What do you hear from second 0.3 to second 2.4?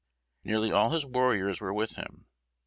Nearly all his warriors were with him.